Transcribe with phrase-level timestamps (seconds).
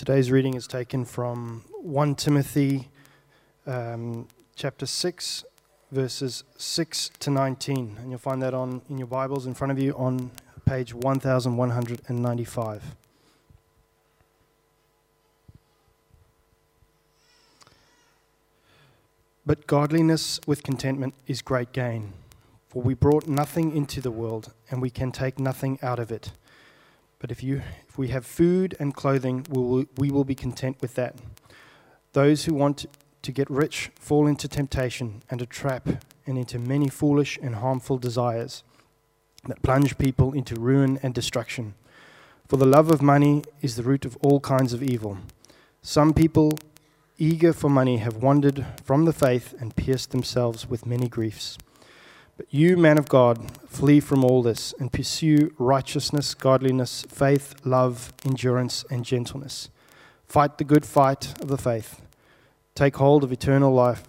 [0.00, 2.88] Today's reading is taken from 1 Timothy
[3.66, 4.26] um,
[4.56, 5.44] chapter 6,
[5.92, 7.98] verses 6 to 19.
[8.00, 10.30] And you'll find that on in your Bibles in front of you on
[10.64, 12.82] page 1195.
[19.44, 22.14] But godliness with contentment is great gain.
[22.70, 26.32] For we brought nothing into the world, and we can take nothing out of it.
[27.20, 30.78] But if, you, if we have food and clothing, we will, we will be content
[30.80, 31.16] with that.
[32.12, 32.86] Those who want
[33.22, 35.86] to get rich fall into temptation and a trap
[36.26, 38.64] and into many foolish and harmful desires
[39.46, 41.74] that plunge people into ruin and destruction.
[42.48, 45.18] For the love of money is the root of all kinds of evil.
[45.82, 46.58] Some people,
[47.18, 51.58] eager for money, have wandered from the faith and pierced themselves with many griefs.
[52.40, 58.14] But you, man of God, flee from all this and pursue righteousness, godliness, faith, love,
[58.24, 59.68] endurance, and gentleness.
[60.26, 62.00] Fight the good fight of the faith.
[62.74, 64.04] Take hold of eternal life,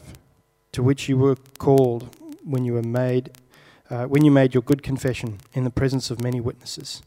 [0.72, 2.16] to which you were called
[2.46, 3.32] when you were made,
[3.90, 7.02] uh, when you made your good confession in the presence of many witnesses.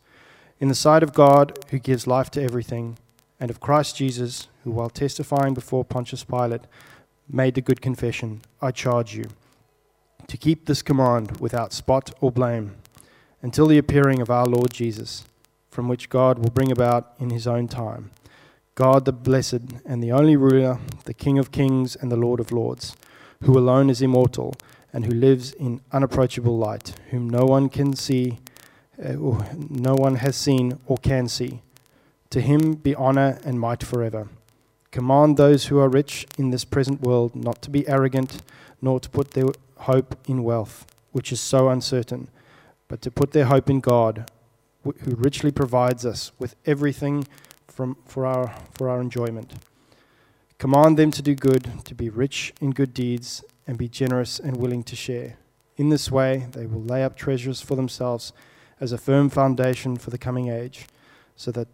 [0.60, 2.98] In the sight of God, who gives life to everything,
[3.40, 6.66] and of Christ Jesus, who, while testifying before Pontius Pilate,
[7.26, 9.30] made the good confession, I charge you
[10.28, 12.76] to keep this command without spot or blame
[13.42, 15.24] until the appearing of our Lord Jesus,
[15.70, 18.10] from which God will bring about in his own time.
[18.74, 22.52] God the blessed and the only ruler, the King of kings and the Lord of
[22.52, 22.96] lords,
[23.42, 24.54] who alone is immortal
[24.92, 28.38] and who lives in unapproachable light, whom no one can see,
[29.02, 29.12] uh,
[29.68, 31.60] no one has seen or can see.
[32.30, 34.28] To him be honor and might forever.
[34.90, 38.42] Command those who are rich in this present world not to be arrogant,
[38.80, 39.48] nor to put their
[39.84, 42.28] hope in wealth, which is so uncertain,
[42.88, 44.30] but to put their hope in God,
[44.82, 47.26] who richly provides us with everything
[47.66, 49.54] from, for, our, for our enjoyment.
[50.58, 54.56] Command them to do good, to be rich in good deeds, and be generous and
[54.56, 55.38] willing to share.
[55.76, 58.32] In this way, they will lay up treasures for themselves
[58.80, 60.86] as a firm foundation for the coming age,
[61.36, 61.68] so that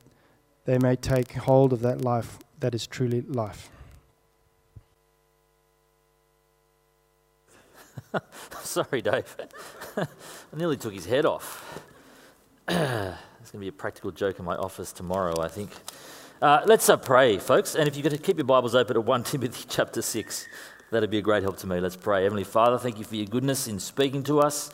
[0.65, 3.71] they may take hold of that life that is truly life.
[8.63, 9.37] Sorry, Dave.
[9.97, 10.07] I
[10.57, 11.83] nearly took his head off.
[13.41, 15.71] It's going to be a practical joke in my office tomorrow, I think.
[16.41, 17.75] Uh, let's uh, pray, folks.
[17.75, 20.47] And if you could keep your Bibles open at 1 Timothy chapter 6,
[20.93, 21.81] that'd be a great help to me.
[21.81, 22.23] Let's pray.
[22.23, 24.71] Heavenly Father, thank you for your goodness in speaking to us.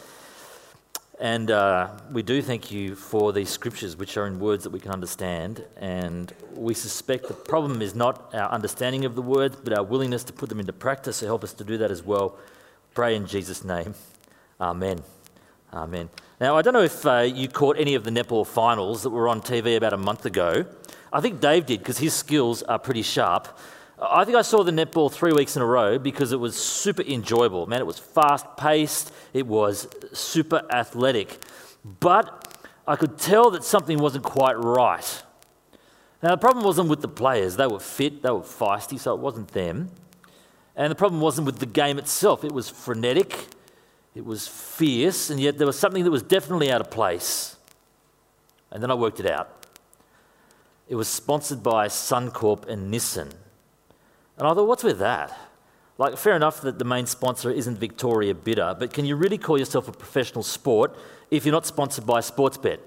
[1.19, 4.81] And uh, we do thank you for these scriptures, which are in words that we
[4.81, 5.65] can understand.
[5.79, 10.23] And we suspect the problem is not our understanding of the words, but our willingness
[10.25, 11.17] to put them into practice.
[11.17, 12.37] So help us to do that as well.
[12.97, 13.95] Pray in Jesus' name.
[14.59, 15.03] Amen.
[15.71, 16.09] Amen.
[16.41, 19.29] Now, I don't know if uh, you caught any of the netball finals that were
[19.29, 20.65] on TV about a month ago.
[21.13, 23.49] I think Dave did because his skills are pretty sharp.
[24.01, 27.03] I think I saw the netball three weeks in a row because it was super
[27.03, 27.67] enjoyable.
[27.67, 31.37] Man, it was fast paced, it was super athletic.
[32.01, 35.23] But I could tell that something wasn't quite right.
[36.23, 39.21] Now, the problem wasn't with the players, they were fit, they were feisty, so it
[39.21, 39.91] wasn't them.
[40.77, 43.47] And the problem wasn't with the game itself, it was frenetic,
[44.15, 47.57] it was fierce, and yet there was something that was definitely out of place.
[48.71, 49.67] And then I worked it out.
[50.89, 53.33] It was sponsored by Suncorp and Nissan.
[54.39, 55.37] And I thought, what's with that?
[55.99, 59.59] Like, fair enough that the main sponsor isn't Victoria Bitter, but can you really call
[59.59, 60.95] yourself a professional sport
[61.31, 62.79] if you're not sponsored by Sportsbet,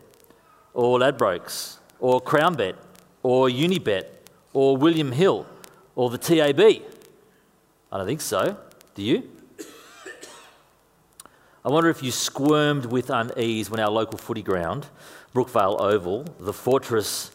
[0.76, 2.76] or Ladbrokes, or CrownBet,
[3.24, 4.06] or Unibet,
[4.54, 5.48] or William Hill,
[5.96, 6.84] or the TAB?
[7.92, 8.58] I don't think so.
[8.96, 9.30] Do you?
[11.66, 14.88] I wonder if you squirmed with unease when our local footy ground,
[15.34, 17.32] Brookvale Oval, the Fortress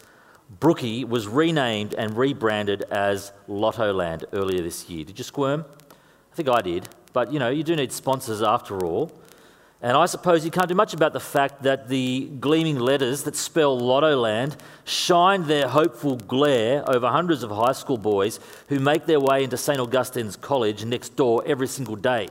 [0.61, 5.05] Brookie, was renamed and rebranded as Lottoland earlier this year.
[5.05, 5.65] Did you squirm?
[6.33, 6.89] I think I did.
[7.13, 9.13] But you know, you do need sponsors after all.
[9.85, 13.37] And I suppose you can't do much about the fact that the gleaming letters that
[13.37, 18.41] spell Lottoland shine their hopeful glare over hundreds of high school boys
[18.71, 19.79] who make their way into St.
[19.79, 22.31] Augustine's College next door every single day.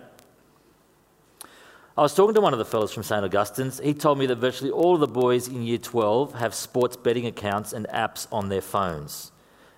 [1.95, 3.23] I was talking to one of the fellows from St.
[3.23, 3.79] Augustine's.
[3.79, 7.27] He told me that virtually all of the boys in year 12 have sports betting
[7.27, 9.31] accounts and apps on their phones.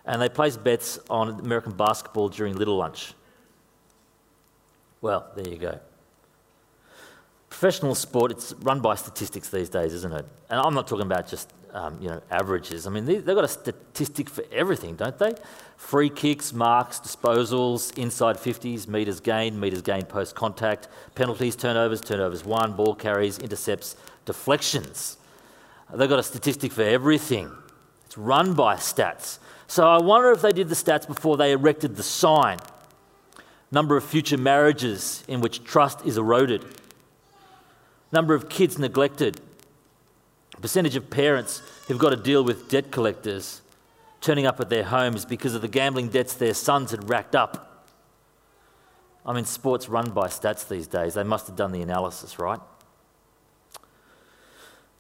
[0.05, 3.15] And they place bets on American basketball during little lunch.
[5.01, 5.81] Well, there you go
[7.55, 10.25] professional sport, it's run by statistics these days, isn't it?
[10.49, 12.85] And I'm not talking about just um, you know averages.
[12.85, 15.31] I mean, they, have got a statistic for everything, don't they?
[15.77, 22.43] Free kicks, marks, disposals, inside 50s, meters gained, meters gained post contact, penalties, turnovers, turnovers
[22.43, 25.15] won, ball carries, intercepts, deflections.
[25.93, 27.49] They've got a statistic for everything.
[28.05, 29.39] It's run by stats.
[29.67, 32.59] So I wonder if they did the stats before they erected the sign.
[33.71, 36.65] Number of future marriages in which trust is eroded.
[38.15, 39.41] Number of kids neglected.
[40.61, 43.59] Percentage of parents who've got to deal with debt collectors
[44.21, 47.85] turning up at their homes because of the gambling debts their sons had racked up.
[49.25, 51.15] I mean, sports run by stats these days.
[51.15, 52.61] They must have done the analysis, right?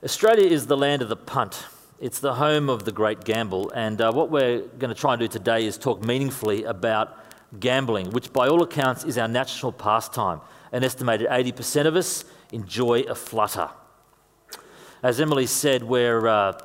[0.03, 1.67] Australia is the land of the punt.
[2.01, 3.71] It's the home of the great gamble.
[3.71, 7.17] And uh, what we're going to try and do today is talk meaningfully about
[7.61, 10.41] gambling, which by all accounts is our national pastime.
[10.73, 12.25] An estimated 80% of us
[12.55, 13.69] enjoy a flutter.
[15.03, 16.57] As Emily said, we're uh,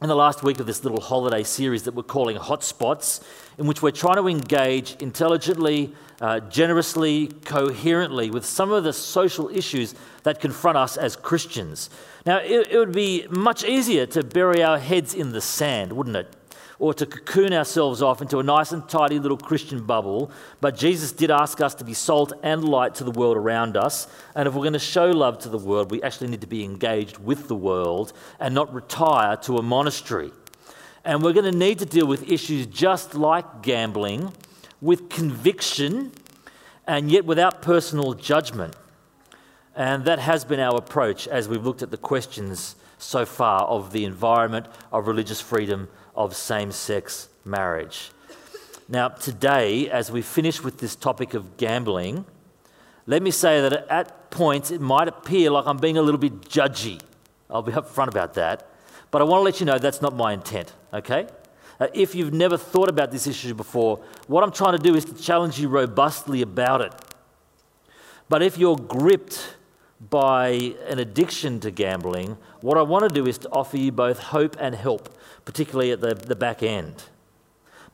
[0.00, 3.22] in the last week of this little holiday series that we're calling Hotspots,
[3.58, 9.48] in which we're trying to engage intelligently, uh, generously, coherently with some of the social
[9.48, 11.90] issues that confront us as Christians.
[12.24, 16.16] Now, it, it would be much easier to bury our heads in the sand, wouldn't
[16.16, 16.28] it?
[16.78, 20.30] Or to cocoon ourselves off into a nice and tidy little Christian bubble.
[20.60, 24.08] But Jesus did ask us to be salt and light to the world around us.
[24.34, 26.64] And if we're going to show love to the world, we actually need to be
[26.64, 30.32] engaged with the world and not retire to a monastery.
[31.04, 34.32] And we're going to need to deal with issues just like gambling
[34.80, 36.12] with conviction
[36.86, 38.74] and yet without personal judgment.
[39.74, 43.92] And that has been our approach as we've looked at the questions so far of
[43.92, 48.10] the environment, of religious freedom, of same sex marriage.
[48.88, 52.24] Now, today, as we finish with this topic of gambling,
[53.06, 56.42] let me say that at points it might appear like I'm being a little bit
[56.42, 57.00] judgy.
[57.50, 58.68] I'll be upfront about that.
[59.10, 61.28] But I want to let you know that's not my intent, okay?
[61.78, 65.04] Uh, if you've never thought about this issue before, what I'm trying to do is
[65.06, 66.92] to challenge you robustly about it.
[68.28, 69.56] But if you're gripped
[70.00, 74.18] by an addiction to gambling, what I want to do is to offer you both
[74.18, 75.08] hope and help,
[75.44, 77.04] particularly at the, the back end.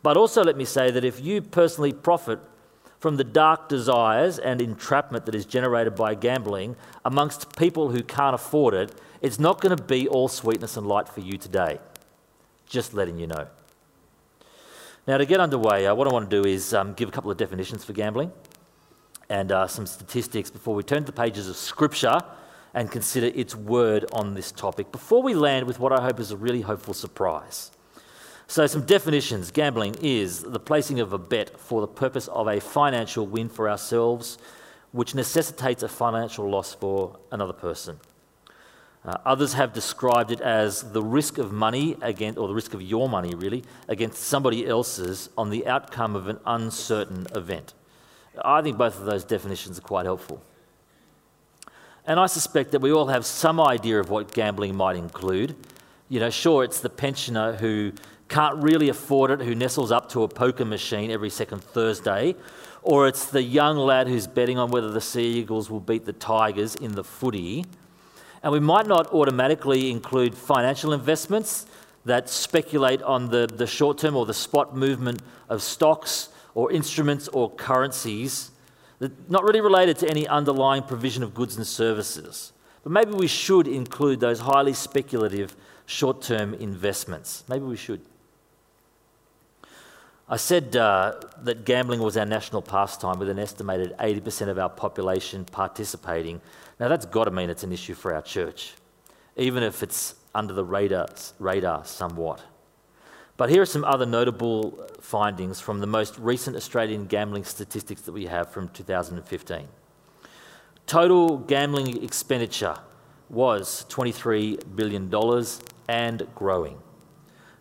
[0.03, 2.41] But also, let me say that if you personally profit
[2.99, 8.35] from the dark desires and entrapment that is generated by gambling amongst people who can't
[8.35, 11.79] afford it, it's not going to be all sweetness and light for you today.
[12.67, 13.47] Just letting you know.
[15.07, 17.31] Now, to get underway, uh, what I want to do is um, give a couple
[17.31, 18.33] of definitions for gambling
[19.29, 22.21] and uh, some statistics before we turn to the pages of Scripture
[22.75, 24.93] and consider its word on this topic.
[24.93, 27.71] Before we land with what I hope is a really hopeful surprise.
[28.47, 32.61] So, some definitions gambling is the placing of a bet for the purpose of a
[32.61, 34.39] financial win for ourselves,
[34.91, 37.99] which necessitates a financial loss for another person.
[39.05, 42.83] Uh, others have described it as the risk of money against, or the risk of
[42.83, 47.75] your money really, against somebody else's on the outcome of an uncertain event.
[48.43, 50.43] I think both of those definitions are quite helpful.
[52.07, 55.55] And I suspect that we all have some idea of what gambling might include.
[56.09, 57.93] You know, sure, it's the pensioner who
[58.29, 62.35] can't really afford it, who nestles up to a poker machine every second Thursday,
[62.83, 66.13] or it's the young lad who's betting on whether the Sea Eagles will beat the
[66.13, 67.65] Tigers in the footy.
[68.43, 71.67] And we might not automatically include financial investments
[72.05, 77.29] that speculate on the, the short term or the spot movement of stocks or instruments
[77.29, 78.51] or currencies
[78.99, 82.53] that not really related to any underlying provision of goods and services.
[82.83, 85.57] But maybe we should include those highly speculative
[85.87, 87.45] short term investments.
[87.49, 88.01] Maybe we should.
[90.29, 94.71] I said uh, that gambling was our national pastime with an estimated 80% of our
[94.71, 96.41] population participating.
[96.81, 98.73] Now, that's got to mean it's an issue for our church,
[99.37, 102.41] even if it's under the radar, radar somewhat.
[103.37, 108.13] But here are some other notable findings from the most recent Australian gambling statistics that
[108.13, 109.69] we have from 2015.
[110.87, 112.77] Total gambling expenditure
[113.31, 115.11] was $23 billion
[115.89, 116.79] and growing,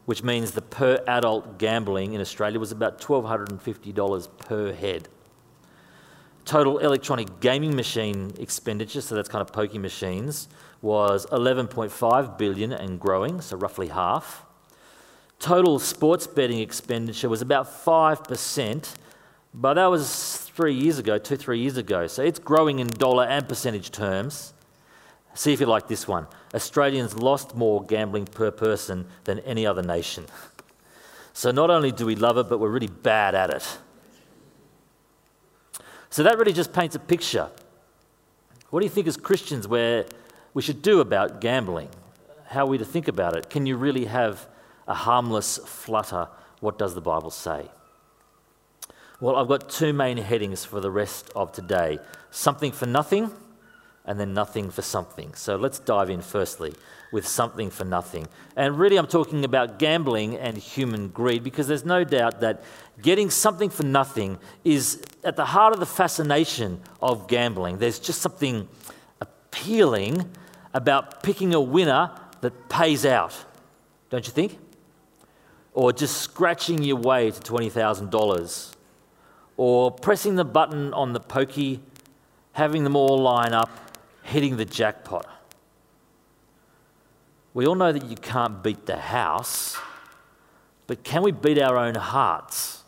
[0.05, 5.07] which means the per adult gambling in Australia was about $1,250 per head.
[6.43, 10.49] Total electronic gaming machine expenditure, so that's kind of pokie machines,
[10.81, 14.45] was 11.5 billion and growing, so roughly half
[15.41, 18.93] total sports betting expenditure was about 5%,
[19.53, 22.07] but that was three years ago, two, three years ago.
[22.07, 24.53] So it's growing in dollar and percentage terms.
[25.33, 26.27] See if you like this one.
[26.53, 30.25] Australians lost more gambling per person than any other nation.
[31.33, 33.77] So not only do we love it, but we're really bad at it.
[36.09, 37.49] So that really just paints a picture.
[38.69, 40.05] What do you think as Christians where
[40.53, 41.89] we should do about gambling?
[42.47, 43.49] How are we to think about it?
[43.49, 44.47] Can you really have
[44.87, 46.27] a harmless flutter.
[46.59, 47.69] What does the Bible say?
[49.19, 51.99] Well, I've got two main headings for the rest of today
[52.31, 53.29] something for nothing
[54.05, 55.33] and then nothing for something.
[55.35, 56.73] So let's dive in firstly
[57.11, 58.27] with something for nothing.
[58.55, 62.63] And really, I'm talking about gambling and human greed because there's no doubt that
[63.01, 67.77] getting something for nothing is at the heart of the fascination of gambling.
[67.77, 68.67] There's just something
[69.19, 70.29] appealing
[70.73, 73.35] about picking a winner that pays out,
[74.09, 74.57] don't you think?
[75.73, 78.75] Or just scratching your way to $20,000.
[79.57, 81.81] Or pressing the button on the pokey,
[82.53, 83.69] having them all line up,
[84.23, 85.27] hitting the jackpot.
[87.53, 89.77] We all know that you can't beat the house,
[90.87, 92.83] but can we beat our own hearts?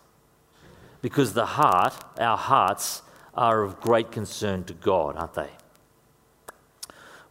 [1.01, 3.01] Because the heart, our hearts,
[3.33, 5.49] are of great concern to God, aren't they?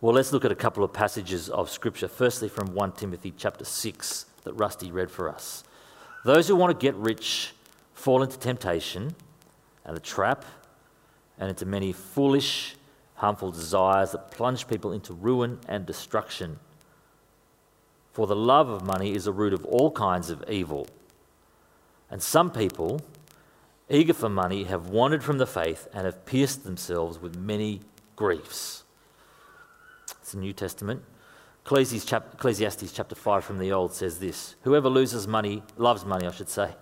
[0.00, 2.08] Well, let's look at a couple of passages of Scripture.
[2.08, 5.64] Firstly, from 1 Timothy chapter 6 that Rusty read for us.
[6.24, 7.54] Those who want to get rich
[7.94, 9.14] fall into temptation
[9.84, 10.44] and the trap
[11.38, 12.76] and into many foolish,
[13.14, 16.58] harmful desires that plunge people into ruin and destruction.
[18.12, 20.86] For the love of money is a root of all kinds of evil.
[22.10, 23.00] And some people,
[23.88, 27.80] eager for money, have wandered from the faith and have pierced themselves with many
[28.16, 28.84] griefs.
[30.20, 31.02] It's the New Testament.
[31.64, 36.48] Ecclesiastes chapter 5 from the Old says this Whoever loses money, loves money, I should
[36.48, 36.74] say.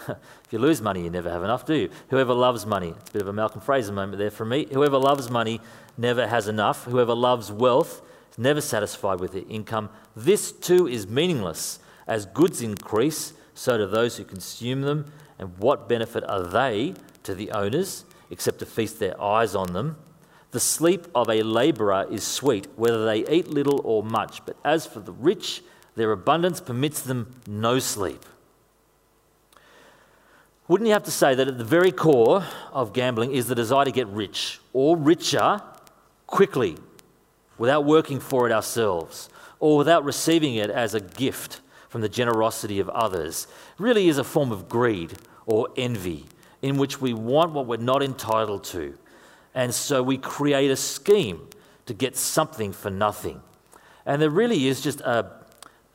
[0.08, 0.18] if
[0.50, 1.90] you lose money, you never have enough, do you?
[2.08, 4.66] Whoever loves money, it's a bit of a Malcolm Fraser moment there for me.
[4.72, 5.60] Whoever loves money
[5.96, 6.84] never has enough.
[6.84, 9.88] Whoever loves wealth is never satisfied with their income.
[10.14, 11.78] This too is meaningless.
[12.06, 15.12] As goods increase, so do those who consume them.
[15.38, 19.96] And what benefit are they to the owners except to feast their eyes on them?
[20.52, 24.44] The sleep of a labourer is sweet, whether they eat little or much.
[24.44, 25.62] But as for the rich,
[25.94, 28.24] their abundance permits them no sleep.
[30.66, 33.84] Wouldn't you have to say that at the very core of gambling is the desire
[33.84, 35.60] to get rich or richer
[36.28, 36.76] quickly
[37.58, 39.28] without working for it ourselves
[39.58, 43.48] or without receiving it as a gift from the generosity of others?
[43.78, 45.14] Really is a form of greed
[45.44, 46.26] or envy
[46.62, 48.96] in which we want what we're not entitled to.
[49.54, 51.48] And so we create a scheme
[51.86, 53.42] to get something for nothing.
[54.06, 55.30] And there really is just a,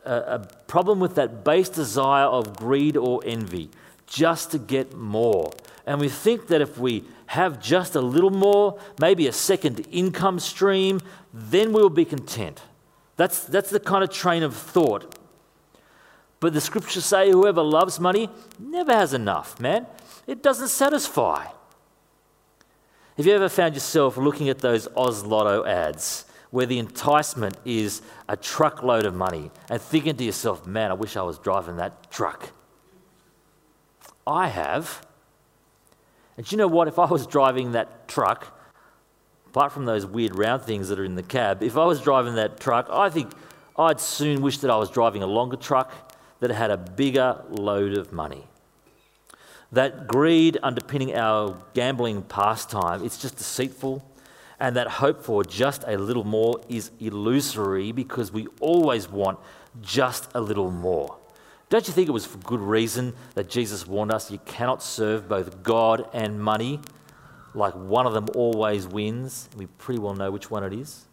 [0.06, 3.70] a, a problem with that base desire of greed or envy
[4.08, 5.52] just to get more.
[5.86, 10.40] And we think that if we have just a little more, maybe a second income
[10.40, 11.02] stream,
[11.34, 12.62] then we'll be content.
[13.18, 15.18] That's, that's the kind of train of thought.
[16.40, 19.88] But the scriptures say whoever loves money never has enough, man.
[20.28, 21.48] It doesn't satisfy.
[23.18, 28.02] Have you ever found yourself looking at those Oz Lotto ads where the enticement is
[28.28, 32.12] a truckload of money and thinking to yourself, man, I wish I was driving that
[32.12, 32.52] truck?
[34.28, 35.06] I have.
[36.36, 36.90] And you know what?
[36.90, 38.54] If I was driving that truck,
[39.48, 42.36] apart from those weird round things that are in the cab, if I was driving
[42.36, 43.32] that truck, I think
[43.78, 47.98] I'd soon wish that I was driving a longer truck that had a bigger load
[47.98, 48.44] of money.
[49.72, 54.04] That greed underpinning our gambling pastime, it's just deceitful.
[54.60, 59.38] And that hope for just a little more is illusory because we always want
[59.82, 61.18] just a little more.
[61.70, 65.28] Don't you think it was for good reason that Jesus warned us you cannot serve
[65.28, 66.80] both God and money?
[67.54, 69.50] Like one of them always wins.
[69.58, 71.06] We pretty well know which one it is.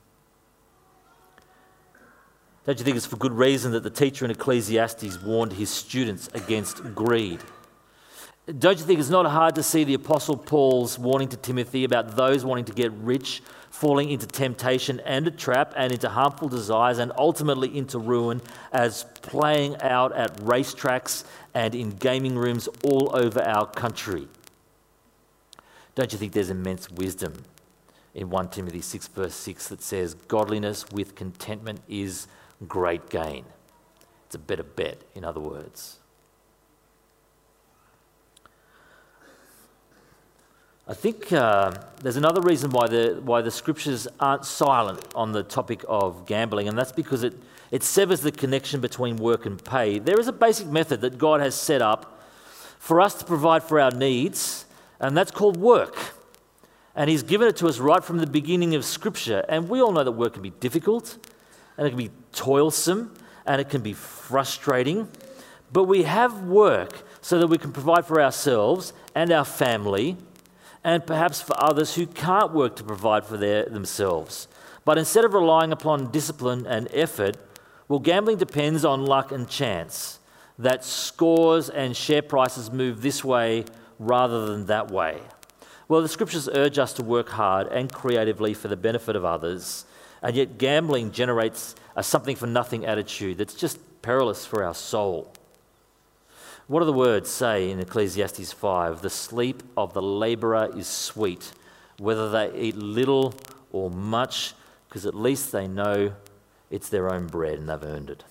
[2.64, 6.28] Don't you think it's for good reason that the teacher in Ecclesiastes warned his students
[6.32, 7.40] against greed?
[8.46, 12.16] Don't you think it's not hard to see the Apostle Paul's warning to Timothy about
[12.16, 16.98] those wanting to get rich falling into temptation and a trap and into harmful desires
[16.98, 21.22] and ultimately into ruin as playing out at racetracks
[21.54, 24.26] and in gaming rooms all over our country.
[25.94, 27.44] Don't you think there's immense wisdom
[28.12, 32.26] in 1 Timothy 6, verse 6 that says, Godliness with contentment is
[32.66, 33.44] great gain?
[34.26, 36.00] It's a better bet, in other words.
[40.92, 41.72] I think uh,
[42.02, 46.68] there's another reason why the, why the scriptures aren't silent on the topic of gambling,
[46.68, 47.32] and that's because it,
[47.70, 49.98] it severs the connection between work and pay.
[49.98, 52.20] There is a basic method that God has set up
[52.78, 54.66] for us to provide for our needs,
[55.00, 55.96] and that's called work.
[56.94, 59.46] And He's given it to us right from the beginning of Scripture.
[59.48, 61.16] And we all know that work can be difficult,
[61.78, 63.14] and it can be toilsome,
[63.46, 65.08] and it can be frustrating.
[65.72, 70.18] But we have work so that we can provide for ourselves and our family
[70.84, 74.48] and perhaps for others who can't work to provide for their, themselves.
[74.84, 77.36] But instead of relying upon discipline and effort,
[77.88, 80.18] well, gambling depends on luck and chance,
[80.58, 83.64] that scores and share prices move this way
[83.98, 85.18] rather than that way.
[85.88, 89.84] Well, the scriptures urge us to work hard and creatively for the benefit of others,
[90.22, 95.32] and yet gambling generates a something for nothing attitude that's just perilous for our soul.
[96.72, 99.02] What do the words say in Ecclesiastes 5?
[99.02, 101.52] The sleep of the laborer is sweet,
[101.98, 103.34] whether they eat little
[103.72, 104.54] or much,
[104.88, 106.14] because at least they know
[106.70, 108.24] it's their own bread and they've earned it.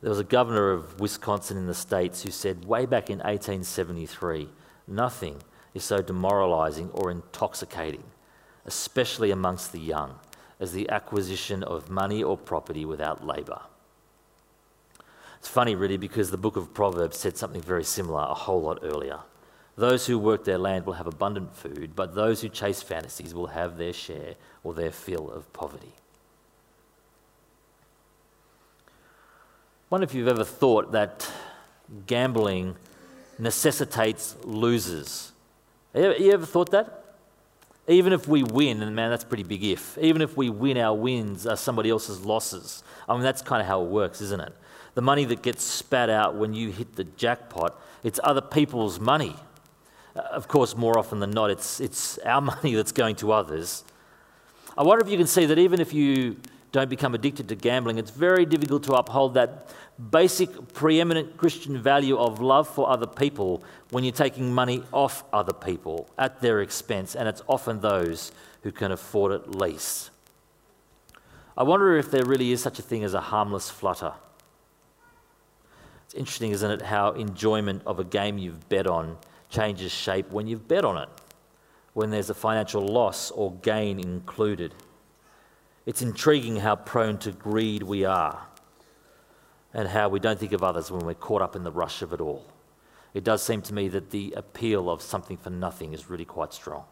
[0.00, 4.48] There was a governor of Wisconsin in the States who said way back in 1873
[4.88, 5.44] nothing
[5.74, 8.02] is so demoralizing or intoxicating,
[8.66, 10.18] especially amongst the young,
[10.58, 13.60] as the acquisition of money or property without labor.
[15.48, 18.80] It's funny, really, because the book of Proverbs said something very similar a whole lot
[18.82, 19.20] earlier.
[19.76, 23.46] Those who work their land will have abundant food, but those who chase fantasies will
[23.46, 25.94] have their share or their fill of poverty.
[28.86, 28.90] I
[29.88, 31.26] wonder if you've ever thought that
[32.06, 32.76] gambling
[33.38, 35.32] necessitates losers.
[35.94, 37.16] You ever thought that?
[37.86, 39.96] Even if we win, and man, that's pretty big if.
[39.96, 42.82] Even if we win, our wins are somebody else's losses.
[43.08, 44.52] I mean, that's kind of how it works, isn't it?
[44.98, 49.36] The money that gets spat out when you hit the jackpot, it's other people's money.
[50.16, 53.84] Uh, of course, more often than not, it's, it's our money that's going to others.
[54.76, 56.38] I wonder if you can see that even if you
[56.72, 59.72] don't become addicted to gambling, it's very difficult to uphold that
[60.10, 65.52] basic preeminent Christian value of love for other people when you're taking money off other
[65.52, 68.32] people at their expense, and it's often those
[68.64, 70.10] who can afford it least.
[71.56, 74.14] I wonder if there really is such a thing as a harmless flutter.
[76.08, 79.18] It's interesting, isn't it, how enjoyment of a game you've bet on
[79.50, 81.08] changes shape when you've bet on it,
[81.92, 84.74] when there's a financial loss or gain included.
[85.84, 88.46] It's intriguing how prone to greed we are
[89.74, 92.14] and how we don't think of others when we're caught up in the rush of
[92.14, 92.46] it all.
[93.12, 96.54] It does seem to me that the appeal of something for nothing is really quite
[96.54, 96.84] strong.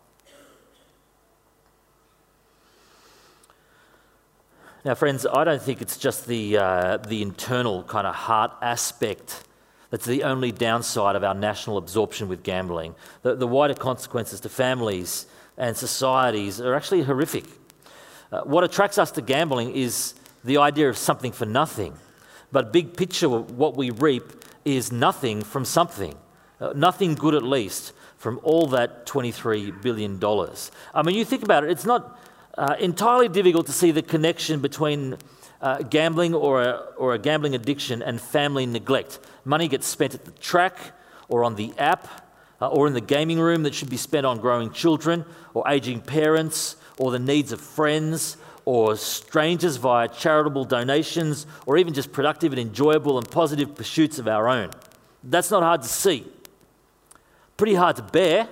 [4.87, 9.43] Now, friends, I don't think it's just the, uh, the internal kind of heart aspect
[9.91, 12.95] that's the only downside of our national absorption with gambling.
[13.23, 15.27] The, the wider consequences to families
[15.59, 17.47] and societies are actually horrific.
[18.31, 21.95] Uh, what attracts us to gambling is the idea of something for nothing.
[22.53, 26.15] But big picture, what we reap is nothing from something.
[26.61, 30.25] Uh, nothing good, at least, from all that $23 billion.
[30.95, 32.21] I mean, you think about it, it's not
[32.57, 35.17] uh, entirely difficult to see the connection between
[35.61, 39.19] uh, gambling or a, or a gambling addiction and family neglect.
[39.45, 40.77] Money gets spent at the track
[41.29, 42.09] or on the app
[42.61, 46.01] uh, or in the gaming room that should be spent on growing children or aging
[46.01, 52.53] parents or the needs of friends or strangers via charitable donations or even just productive
[52.53, 54.71] and enjoyable and positive pursuits of our own.
[55.23, 56.27] That's not hard to see.
[57.57, 58.49] Pretty hard to bear,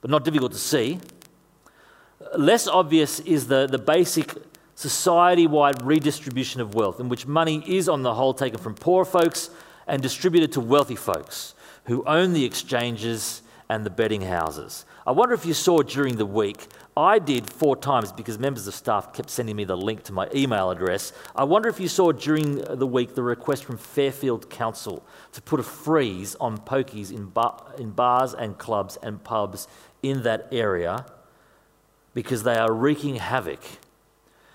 [0.00, 0.98] but not difficult to see.
[2.36, 4.34] Less obvious is the, the basic
[4.74, 9.04] society wide redistribution of wealth, in which money is, on the whole, taken from poor
[9.04, 9.50] folks
[9.86, 11.54] and distributed to wealthy folks
[11.84, 14.84] who own the exchanges and the betting houses.
[15.06, 18.74] I wonder if you saw during the week, I did four times because members of
[18.74, 21.12] staff kept sending me the link to my email address.
[21.34, 25.60] I wonder if you saw during the week the request from Fairfield Council to put
[25.60, 29.68] a freeze on pokies in, bar, in bars and clubs and pubs
[30.02, 31.06] in that area
[32.14, 33.60] because they are wreaking havoc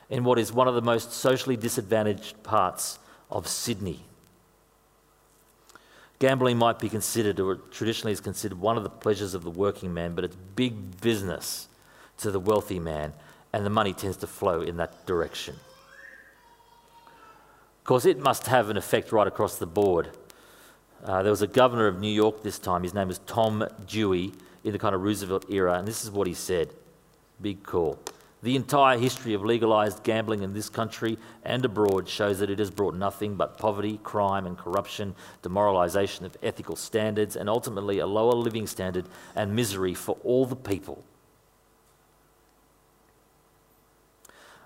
[0.10, 3.00] in what is one of the most socially disadvantaged parts
[3.32, 4.02] of Sydney.
[6.20, 9.94] Gambling might be considered, or traditionally is considered, one of the pleasures of the working
[9.94, 11.68] man, but it's big business
[12.20, 13.14] to the wealthy man,
[13.52, 15.56] and the money tends to flow in that direction.
[17.80, 20.12] Of course, it must have an effect right across the board.
[21.04, 24.32] Uh, there was a governor of New York this time, his name was Tom Dewey,
[24.64, 26.70] in the kind of Roosevelt era, and this is what he said
[27.42, 28.00] Big call.
[28.44, 32.70] The entire history of legalized gambling in this country and abroad shows that it has
[32.70, 38.34] brought nothing but poverty, crime, and corruption, demoralization of ethical standards, and ultimately a lower
[38.34, 41.04] living standard and misery for all the people.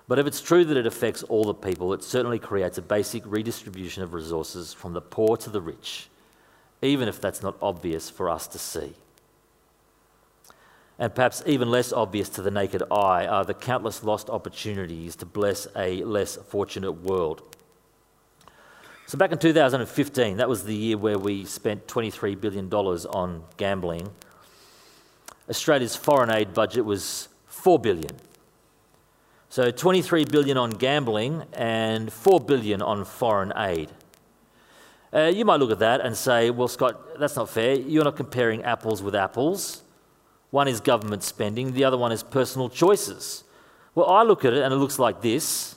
[0.09, 3.23] But if it's true that it affects all the people, it certainly creates a basic
[3.25, 6.09] redistribution of resources from the poor to the rich,
[6.81, 8.95] even if that's not obvious for us to see
[10.99, 15.25] and perhaps even less obvious to the naked eye, are the countless lost opportunities to
[15.25, 17.55] bless a less fortunate world.
[19.07, 24.09] So, back in 2015, that was the year where we spent $23 billion on gambling.
[25.49, 28.11] Australia's foreign aid budget was 4 billion.
[29.47, 33.89] So, 23 billion on gambling and 4 billion on foreign aid.
[35.11, 37.73] Uh, you might look at that and say, well, Scott, that's not fair.
[37.79, 39.81] You're not comparing apples with apples.
[40.51, 43.43] One is government spending, the other one is personal choices.
[43.93, 45.75] Well, I look at it and it looks like this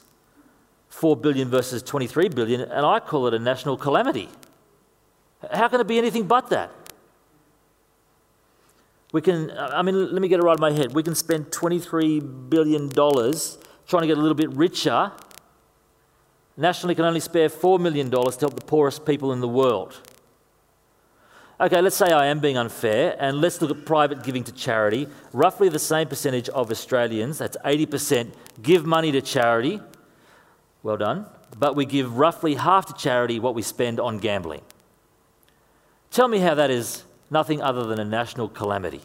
[0.88, 4.28] 4 billion versus 23 billion, and I call it a national calamity.
[5.50, 6.70] How can it be anything but that?
[9.12, 10.94] We can, I mean, let me get it right in my head.
[10.94, 15.12] We can spend $23 billion trying to get a little bit richer.
[16.56, 20.00] Nationally, can only spare $4 million to help the poorest people in the world.
[21.60, 25.06] Okay, let's say I am being unfair, and let's look at private giving to charity.
[25.32, 29.80] Roughly the same percentage of Australians, that's 80%, give money to charity.
[30.82, 31.26] Well done.
[31.56, 34.62] But we give roughly half to charity what we spend on gambling.
[36.10, 39.02] Tell me how that is nothing other than a national calamity.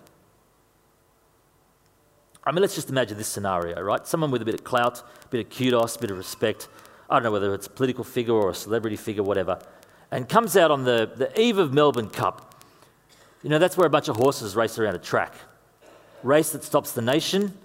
[2.44, 4.08] I mean, let's just imagine this scenario, right?
[4.08, 6.70] Someone with a bit of clout, a bit of kudos, a bit of respect.
[7.10, 9.60] I don't know whether it's a political figure or a celebrity figure, whatever,
[10.12, 12.64] and comes out on the, the eve of Melbourne Cup.
[13.44, 15.34] You know, that's where a bunch of horses race around a track.
[16.24, 17.58] Race that stops the nation.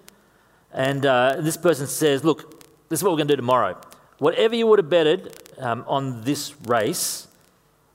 [0.73, 3.81] And uh, this person says, Look, this is what we're going to do tomorrow.
[4.19, 7.27] Whatever you would have betted um, on this race,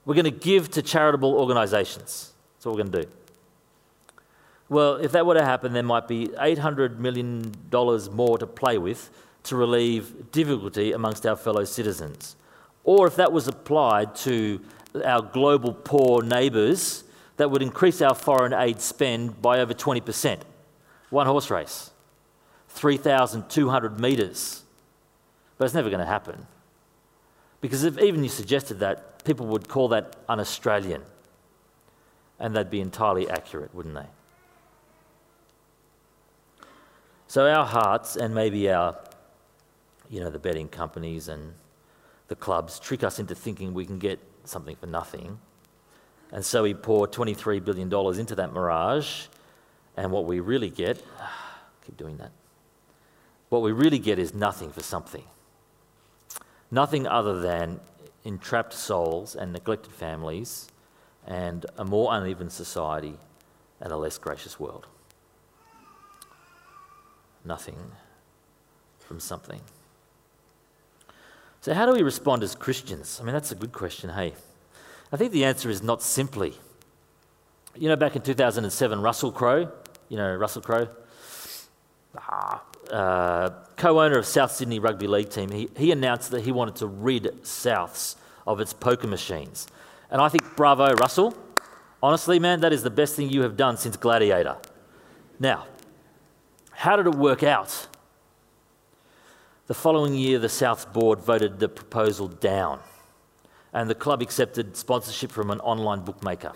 [0.04, 2.32] we're going to give to charitable organisations.
[2.54, 3.08] That's what we're going to do.
[4.68, 7.54] Well, if that were to happen, there might be $800 million
[8.12, 9.10] more to play with
[9.44, 12.36] to relieve difficulty amongst our fellow citizens.
[12.84, 14.60] Or if that was applied to
[15.04, 17.04] our global poor neighbours,
[17.36, 20.40] that would increase our foreign aid spend by over 20%.
[21.10, 21.90] One horse race,
[22.70, 24.62] 3,200 metres.
[25.56, 26.46] But it's never going to happen.
[27.60, 31.02] Because if even you suggested that, people would call that un Australian.
[32.38, 34.06] And they'd be entirely accurate, wouldn't they?
[37.26, 38.96] So our hearts and maybe our,
[40.08, 41.52] you know, the betting companies and
[42.28, 45.38] the clubs trick us into thinking we can get something for nothing.
[46.30, 49.26] And so we pour $23 billion into that mirage,
[49.96, 51.02] and what we really get,
[51.86, 52.30] keep doing that,
[53.48, 55.24] what we really get is nothing for something.
[56.70, 57.80] Nothing other than
[58.24, 60.68] entrapped souls and neglected families,
[61.26, 63.16] and a more uneven society
[63.80, 64.86] and a less gracious world.
[67.44, 67.92] Nothing
[68.98, 69.60] from something.
[71.68, 73.18] So, how do we respond as Christians?
[73.20, 74.32] I mean, that's a good question, hey?
[75.12, 76.54] I think the answer is not simply.
[77.76, 79.70] You know, back in 2007, Russell Crowe,
[80.08, 80.88] you know, Russell Crowe,
[82.16, 86.52] ah, uh, co owner of South Sydney Rugby League team, he, he announced that he
[86.52, 89.66] wanted to rid Souths of its poker machines.
[90.10, 91.34] And I think, bravo, Russell.
[92.02, 94.56] Honestly, man, that is the best thing you have done since Gladiator.
[95.38, 95.66] Now,
[96.70, 97.88] how did it work out?
[99.68, 102.80] The following year, the South Board voted the proposal down,
[103.70, 106.52] and the club accepted sponsorship from an online bookmaker.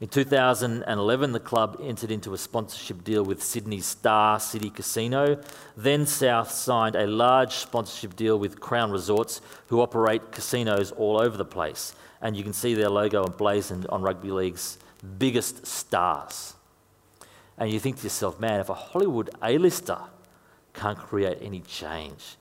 [0.00, 5.40] In 2011, the club entered into a sponsorship deal with Sydney's Star City Casino.
[5.76, 11.36] Then South signed a large sponsorship deal with Crown Resorts, who operate casinos all over
[11.36, 11.94] the place.
[12.20, 14.80] And you can see their logo emblazoned on Rugby League's
[15.16, 16.54] biggest stars.
[17.56, 19.98] And you think to yourself, man, if a Hollywood A-lister
[20.78, 22.36] can't create any change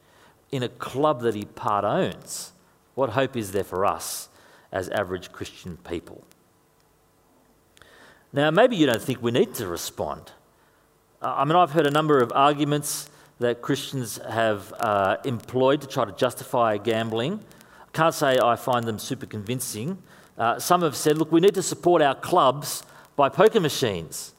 [0.51, 2.53] in a club that he part owns,
[2.95, 4.29] what hope is there for us
[4.71, 6.23] as average Christian people?
[8.31, 10.31] Now, maybe you don't think we need to respond.
[11.21, 16.05] I mean, I've heard a number of arguments that Christians have uh, employed to try
[16.05, 17.39] to justify gambling.
[17.81, 19.97] I can't say I find them super convincing.
[20.37, 22.83] Uh, some have said, look, we need to support our clubs
[23.15, 24.33] by poker machines.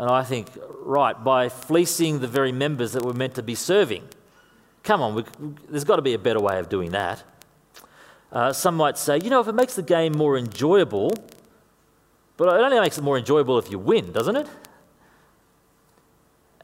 [0.00, 0.48] And I think,
[0.80, 4.08] right, by fleecing the very members that we're meant to be serving.
[4.82, 5.24] Come on, we,
[5.68, 7.22] there's got to be a better way of doing that.
[8.32, 11.12] Uh, some might say, you know, if it makes the game more enjoyable,
[12.38, 14.48] but it only makes it more enjoyable if you win, doesn't it?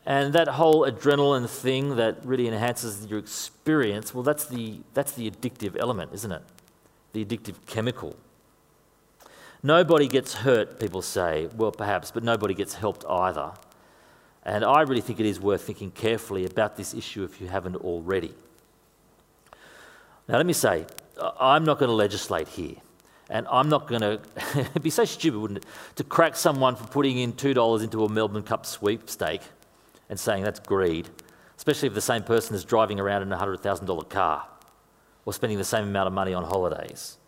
[0.07, 5.31] And that whole adrenaline thing that really enhances your experience, well, that's the, that's the
[5.31, 6.43] addictive element, isn't it?
[7.13, 8.17] The addictive chemical.
[9.63, 11.49] Nobody gets hurt, people say.
[11.57, 13.53] Well, perhaps, but nobody gets helped either.
[14.45, 17.77] And I really think it is worth thinking carefully about this issue if you haven't
[17.77, 18.33] already.
[20.29, 20.87] Now, let me say,
[21.41, 22.77] I'm not going to legislate here.
[23.29, 24.21] And I'm not going to,
[24.57, 25.67] it'd be so stupid, wouldn't it,
[25.97, 29.43] to crack someone for putting in $2 into a Melbourne Cup sweepstake
[30.09, 31.09] and saying that's greed,
[31.57, 34.47] especially if the same person is driving around in a $100,000 car
[35.25, 37.19] or spending the same amount of money on holidays.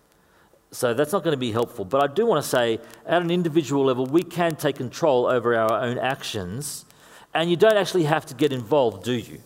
[0.70, 1.84] So that's not going to be helpful.
[1.84, 5.54] But I do want to say, at an individual level, we can take control over
[5.54, 6.84] our own actions,
[7.32, 9.40] and you don't actually have to get involved, do you?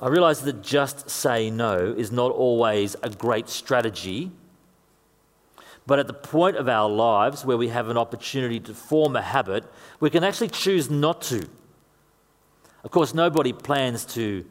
[0.00, 4.32] I realize that just say no is not always a great strategy
[5.86, 9.22] But at the point of our lives where we have an opportunity to form a
[9.22, 9.64] habit,
[10.00, 11.48] we can actually choose not to.
[12.84, 14.44] Of course, nobody plans to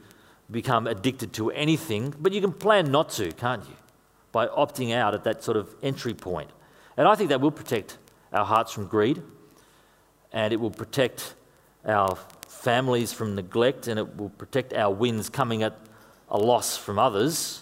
[0.50, 3.76] become addicted to anything, but you can plan not to, can't you?
[4.32, 6.50] By opting out at that sort of entry point.
[6.98, 7.98] And I think that will protect
[8.32, 9.22] our hearts from greed,
[10.32, 11.36] and it will protect
[11.86, 12.18] our
[12.48, 15.78] families from neglect, and it will protect our wins coming at
[16.30, 17.62] a loss from others.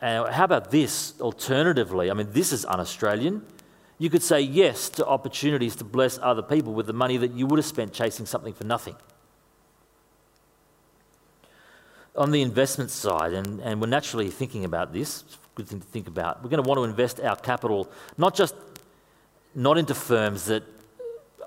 [0.00, 2.10] And how about this alternatively?
[2.10, 3.44] I mean, this is un Australian.
[3.98, 7.46] You could say yes to opportunities to bless other people with the money that you
[7.46, 8.96] would have spent chasing something for nothing.
[12.16, 16.08] On the investment side, and, and we're naturally thinking about this, good thing to think
[16.08, 18.54] about, we're going to want to invest our capital not just
[19.54, 20.62] not into firms that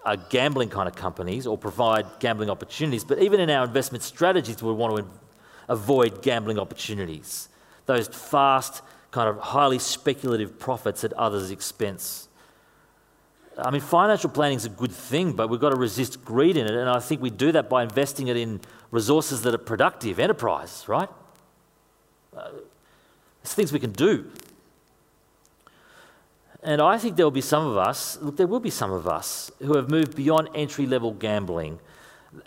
[0.06, 4.63] are gambling kind of companies or provide gambling opportunities, but even in our investment strategies,
[4.63, 5.06] we want to
[5.67, 7.50] avoid gambling opportunities,
[7.86, 12.30] those fast, kind of highly speculative profits at others' expense.
[13.58, 16.67] I mean, financial planning is a good thing, but we've got to resist greed in
[16.67, 20.20] it, and I think we do that by investing it in resources that are productive,
[20.20, 21.10] enterprise, right?
[22.36, 22.50] Uh,
[23.48, 24.30] there's things we can do.
[26.64, 29.08] And I think there will be some of us, look, there will be some of
[29.08, 31.80] us who have moved beyond entry level gambling.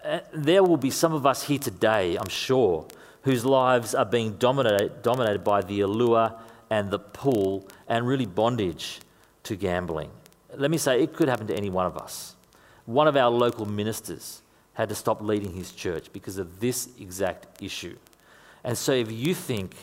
[0.04, 2.86] Uh, there will be some of us here today, I'm sure,
[3.22, 6.34] whose lives are being dominated, dominated by the allure
[6.68, 9.00] and the pull and really bondage
[9.44, 10.10] to gambling.
[10.54, 12.34] Let me say, it could happen to any one of us.
[12.84, 14.42] One of our local ministers
[14.74, 17.96] had to stop leading his church because of this exact issue.
[18.64, 19.74] And so, if you think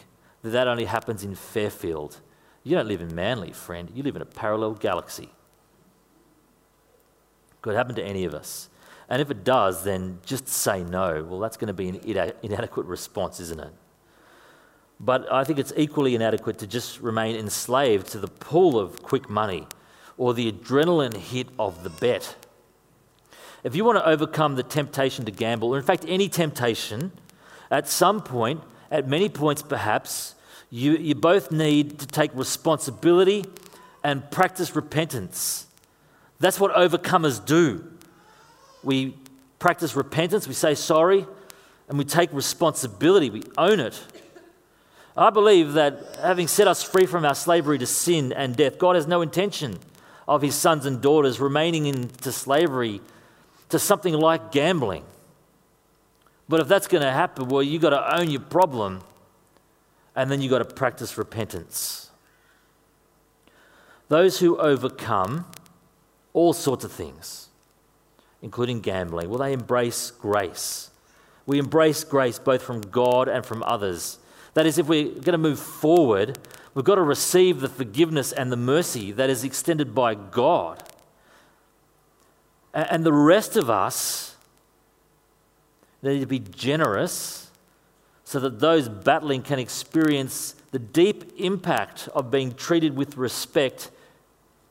[0.47, 2.21] that that only happens in Fairfield,
[2.63, 3.91] you don't live in Manly, friend.
[3.93, 5.29] You live in a parallel galaxy.
[7.61, 8.69] Could happen to any of us.
[9.09, 11.23] And if it does, then just say no.
[11.23, 13.71] Well, that's going to be an inadequate response, isn't it?
[14.99, 19.29] But I think it's equally inadequate to just remain enslaved to the pull of quick
[19.29, 19.67] money
[20.17, 22.35] or the adrenaline hit of the bet.
[23.63, 27.11] If you want to overcome the temptation to gamble, or in fact any temptation,
[27.69, 30.35] at some point, at many points perhaps,
[30.69, 33.45] you, you both need to take responsibility
[34.03, 35.67] and practice repentance.
[36.39, 37.83] That's what overcomers do.
[38.83, 39.15] We
[39.59, 41.25] practice repentance, we say sorry,
[41.87, 44.01] and we take responsibility, we own it.
[45.15, 48.95] I believe that having set us free from our slavery to sin and death, God
[48.95, 49.79] has no intention
[50.27, 53.01] of his sons and daughters remaining into slavery
[53.69, 55.03] to something like gambling.
[56.47, 59.01] But if that's going to happen, well, you've got to own your problem
[60.17, 62.09] and then you've got to practice repentance.
[64.09, 65.45] Those who overcome
[66.33, 67.49] all sorts of things,
[68.41, 70.89] including gambling, well, they embrace grace.
[71.45, 74.17] We embrace grace both from God and from others.
[74.55, 76.39] That is, if we're going to move forward,
[76.73, 80.81] we've got to receive the forgiveness and the mercy that is extended by God.
[82.73, 84.35] And the rest of us
[86.01, 87.46] need to be generous
[88.27, 93.89] so that those battling can experience the deep impact of being treated with respect,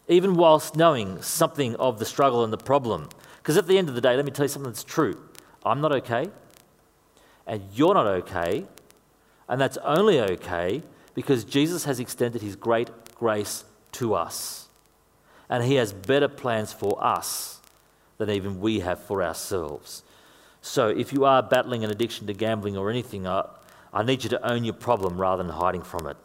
[0.08, 3.08] even whilst knowing something of the struggle and the problem.
[3.38, 5.18] Because at the end of the day, let me tell you something that's true.
[5.64, 6.28] I'm not okay,
[7.46, 8.66] and you're not okay,
[9.48, 10.82] and that's only okay
[11.14, 14.68] because Jesus has extended his great grace to us.
[15.48, 17.62] And he has better plans for us
[18.18, 20.02] than even we have for ourselves.
[20.66, 23.44] So if you are battling an addiction to gambling or anything, I,
[23.92, 26.16] I need you to own your problem rather than hiding from it.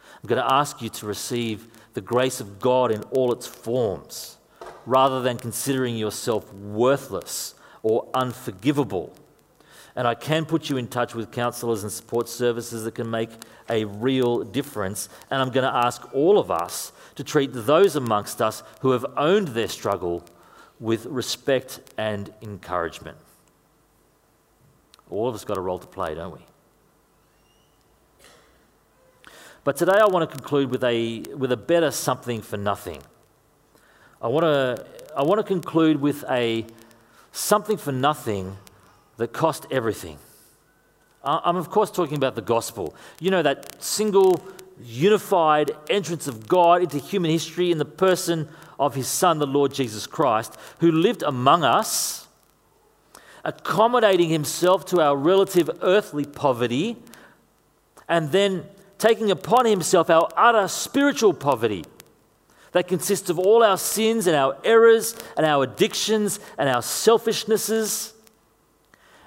[0.00, 4.38] I'm going to ask you to receive the grace of God in all its forms
[4.86, 9.12] rather than considering yourself worthless or unforgivable.
[9.96, 13.30] And I can put you in touch with counselors and support services that can make
[13.68, 15.08] a real difference.
[15.28, 19.04] And I'm going to ask all of us to treat those amongst us who have
[19.16, 20.24] owned their struggle
[20.78, 23.18] with respect and encouragement.
[25.10, 26.44] All of us got a role to play, don't we?
[29.64, 33.02] But today I want to conclude with a, with a better something for nothing.
[34.20, 36.64] I want, to, I want to conclude with a
[37.32, 38.56] something for nothing
[39.16, 40.18] that cost everything.
[41.22, 42.94] I'm, of course, talking about the gospel.
[43.20, 44.42] You know, that single,
[44.82, 49.74] unified entrance of God into human history in the person of his Son, the Lord
[49.74, 52.27] Jesus Christ, who lived among us
[53.48, 56.96] accommodating himself to our relative earthly poverty,
[58.06, 58.64] and then
[58.98, 61.84] taking upon himself our utter spiritual poverty
[62.72, 68.12] that consists of all our sins and our errors and our addictions and our selfishnesses.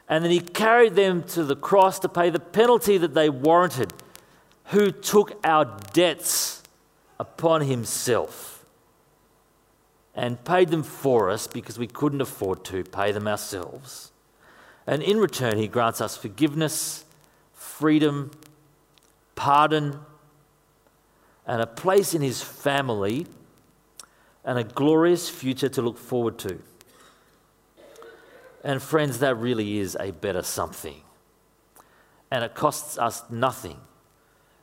[0.08, 3.92] And then he carried them to the cross to pay the penalty that they warranted.
[4.66, 6.62] Who took our debts
[7.20, 8.64] upon himself
[10.14, 14.11] and paid them for us because we couldn't afford to pay them ourselves.
[14.88, 17.06] And in return, he grants us forgiveness,
[17.54, 18.32] freedom,
[19.36, 20.00] pardon,
[21.46, 23.28] and a place in his family
[24.44, 26.60] and a glorious future to look forward to.
[28.64, 31.02] And friends, that really is a better something.
[32.30, 33.80] And it costs us nothing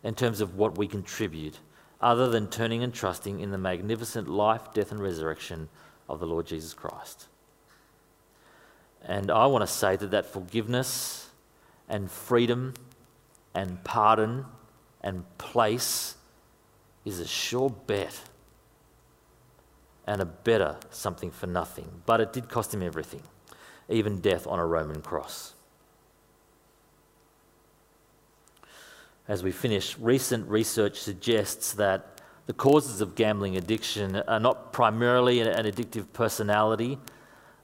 [0.02, 1.58] in terms of what we contribute,
[2.00, 5.68] other than turning and trusting in the magnificent life, death, and resurrection
[6.08, 7.26] of the Lord Jesus Christ.
[9.04, 11.30] And I want to say that that forgiveness
[11.88, 12.74] and freedom
[13.54, 14.44] and pardon
[15.00, 16.16] and place
[17.04, 18.20] is a sure bet
[20.06, 22.02] and a better something for nothing.
[22.06, 23.22] But it did cost him everything,
[23.88, 25.54] even death on a Roman cross.
[29.28, 35.40] As we finish, recent research suggests that the causes of gambling addiction are not primarily
[35.40, 36.98] an addictive personality.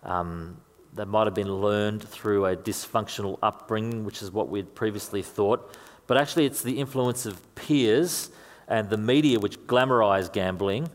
[0.03, 0.59] Um,
[0.95, 5.75] that might have been learned through a dysfunctional upbringing, which is what we'd previously thought.
[6.07, 8.31] But actually, it's the influence of peers
[8.69, 10.89] and the media which glamorize gambling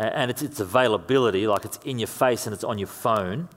[0.00, 3.48] and it's its availability, like it's in your face and it's on your phone.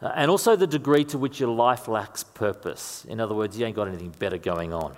[0.00, 3.04] Uh, and also the degree to which your life lacks purpose.
[3.06, 4.94] In other words, you ain't got anything better going on.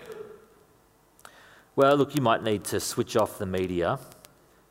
[1.75, 3.99] Well, look, you might need to switch off the media.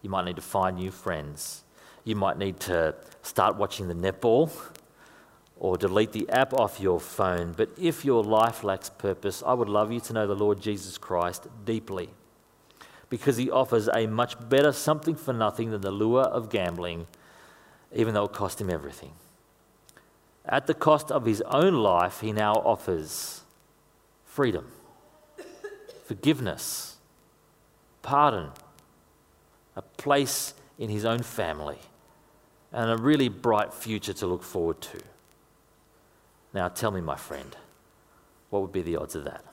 [0.01, 1.63] You might need to find new friends.
[2.05, 4.49] You might need to start watching the netball
[5.59, 7.53] or delete the app off your phone.
[7.55, 10.97] But if your life lacks purpose, I would love you to know the Lord Jesus
[10.97, 12.09] Christ deeply
[13.09, 17.07] because he offers a much better something for nothing than the lure of gambling,
[17.93, 19.13] even though it cost him everything.
[20.45, 23.41] At the cost of his own life, he now offers
[24.25, 24.67] freedom,
[26.05, 26.97] forgiveness,
[28.01, 28.51] pardon,
[29.75, 31.79] a place in his own family,
[32.71, 34.99] and a really bright future to look forward to.
[36.53, 37.55] Now, tell me, my friend,
[38.49, 39.43] what would be the odds of that?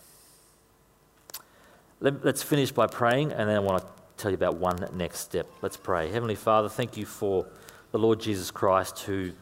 [2.00, 5.20] Let, us finish by praying, and then I want to tell you about one next
[5.20, 5.46] step.
[5.62, 6.10] Let's pray.
[6.10, 7.46] Heavenly Father, thank you for
[7.92, 9.32] the Lord Jesus Christ who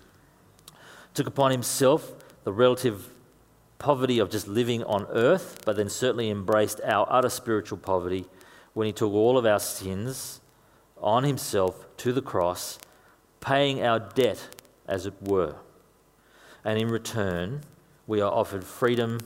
[1.14, 2.12] took upon himself
[2.44, 3.12] the relative
[3.78, 8.26] poverty of just living on earth, but then certainly embraced our utter spiritual poverty
[8.74, 10.40] when he took all of our sins
[10.98, 12.78] on himself to the cross,
[13.40, 14.48] paying our debt,
[14.86, 15.56] as it were.
[16.64, 17.62] And in return,
[18.06, 19.18] we are offered freedom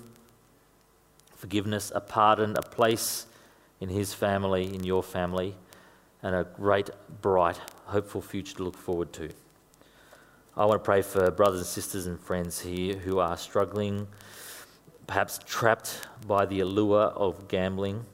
[1.37, 3.27] forgiveness, a pardon, a place
[3.81, 5.55] in his family, in your family,
[6.22, 9.29] and a great, bright, hopeful future to look forward to.
[10.57, 14.09] I want to pray for brothers and sisters and friends here who are struggling,
[15.07, 18.07] perhaps trapped by the allure of gambling,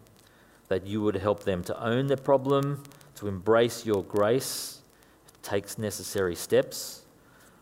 [0.68, 2.82] that you would help them to own their problem,
[3.14, 4.80] to embrace your grace,
[5.42, 7.01] takes necessary steps.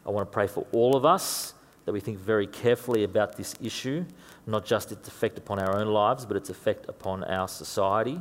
[0.07, 3.55] I want to pray for all of us that we think very carefully about this
[3.63, 4.05] issue,
[4.47, 8.21] not just its effect upon our own lives, but its effect upon our society.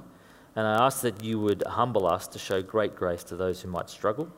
[0.56, 3.70] And I ask that you would humble us to show great grace to those who
[3.70, 4.30] might struggle.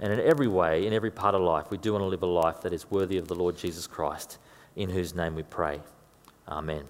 [0.00, 2.26] And in every way, in every part of life, we do want to live a
[2.26, 4.38] life that is worthy of the Lord Jesus Christ,
[4.74, 5.80] in whose name we pray.
[6.48, 6.84] Amen.